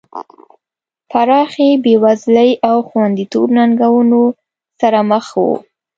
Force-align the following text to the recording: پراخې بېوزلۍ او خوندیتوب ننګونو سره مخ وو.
پراخې 1.09 1.69
بېوزلۍ 1.83 2.51
او 2.69 2.77
خوندیتوب 2.87 3.47
ننګونو 3.57 4.21
سره 4.79 4.99
مخ 5.11 5.25
وو. 5.39 5.53